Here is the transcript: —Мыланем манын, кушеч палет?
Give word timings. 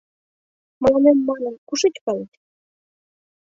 —Мыланем 0.81 1.17
манын, 1.27 1.55
кушеч 1.67 1.95
палет? 2.05 2.31